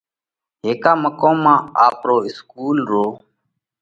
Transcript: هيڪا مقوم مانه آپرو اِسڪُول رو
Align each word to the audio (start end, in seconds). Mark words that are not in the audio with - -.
هيڪا 0.63 0.91
مقوم 1.03 1.37
مانه 1.45 1.69
آپرو 1.87 2.15
اِسڪُول 2.27 2.77
رو 2.91 3.05